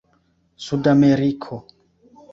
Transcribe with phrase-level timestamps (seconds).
[0.63, 1.55] sudameriko